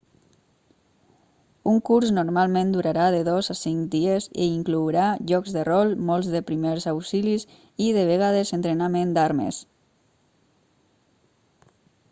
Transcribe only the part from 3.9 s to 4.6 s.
dies i